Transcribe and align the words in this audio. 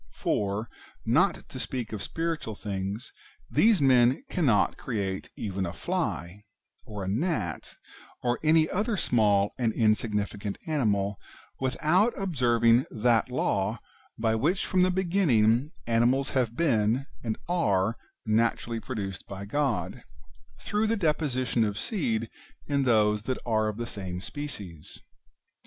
For, 0.15 0.67
not 1.05 1.47
to 1.49 1.59
speak 1.59 1.93
of 1.93 2.01
spiritual 2.01 2.55
things, 2.55 3.13
these 3.51 3.83
men 3.83 4.23
cannot 4.31 4.75
create 4.75 5.29
even 5.37 5.63
a 5.63 5.73
fly, 5.73 6.41
or 6.85 7.03
a 7.03 7.07
gnat, 7.07 7.75
or 8.23 8.39
any 8.41 8.67
other 8.67 8.97
small 8.97 9.51
and 9.59 9.71
insignificant 9.73 10.57
animal, 10.65 11.19
without 11.59 12.19
observing 12.19 12.87
that 12.89 13.29
law 13.29 13.77
by 14.17 14.33
which 14.33 14.65
from 14.65 14.81
the 14.81 14.89
beginning 14.89 15.71
animals 15.85 16.31
have 16.31 16.55
been 16.57 17.05
and 17.23 17.37
are 17.47 17.95
naturally 18.25 18.79
produced 18.79 19.27
by 19.27 19.45
God— 19.45 20.01
through 20.65 20.87
the 20.87 20.97
deposition 20.97 21.63
of 21.63 21.77
seed 21.77 22.27
in 22.65 22.85
those 22.85 23.21
that 23.29 23.37
are 23.45 23.67
of 23.67 23.77
the 23.77 23.85
same 23.85 24.19
species. 24.19 24.99